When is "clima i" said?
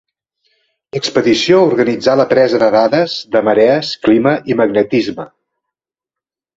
4.09-4.61